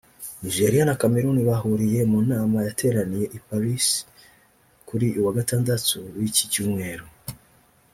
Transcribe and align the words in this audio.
Nigeria 0.43 0.83
na 0.87 0.99
Cameroun 1.01 1.39
bahuriye 1.49 1.99
mu 2.11 2.19
nama 2.31 2.57
yateraniye 2.67 3.25
i 3.37 3.39
Paris 3.47 3.85
kuri 4.87 5.03
uyu 5.11 5.25
wa 5.27 5.35
Gatandatu 5.39 5.95
w’iki 6.17 6.43
cyumweru 6.51 7.05